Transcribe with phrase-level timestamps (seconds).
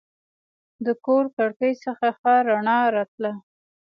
[0.85, 3.31] د کور کړکۍ څخه ښه رڼا راتله.